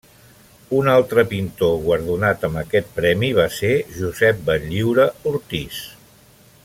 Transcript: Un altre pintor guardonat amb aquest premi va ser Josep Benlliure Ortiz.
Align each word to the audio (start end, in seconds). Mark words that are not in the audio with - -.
Un 0.77 0.87
altre 0.93 1.25
pintor 1.33 1.75
guardonat 1.83 2.47
amb 2.49 2.61
aquest 2.63 2.89
premi 2.95 3.29
va 3.41 3.45
ser 3.59 3.71
Josep 3.99 4.43
Benlliure 4.49 5.07
Ortiz. 5.35 5.85